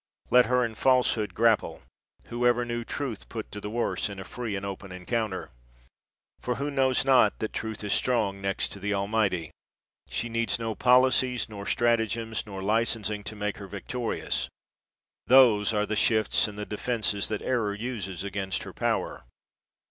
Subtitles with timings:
[0.31, 1.83] Let her and Falsehood grapple;
[2.23, 5.51] whoever knew Truth put to the worse, in a free and open encounter.
[6.39, 9.51] For who knows not that Truth is strong, next to the Almighty?
[10.09, 14.49] She needs no policies, nor 112 MILTON stratagems, nor licensings to make her victorious;
[15.27, 19.23] those are the shifts and the defenses that error uses against her power.